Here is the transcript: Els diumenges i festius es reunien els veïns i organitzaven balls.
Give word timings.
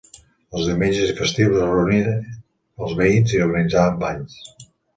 Els 0.59 0.69
diumenges 0.69 1.11
i 1.13 1.15
festius 1.19 1.53
es 1.67 1.69
reunien 1.73 2.17
els 2.87 2.99
veïns 3.03 3.37
i 3.39 3.45
organitzaven 3.49 4.05
balls. 4.07 4.39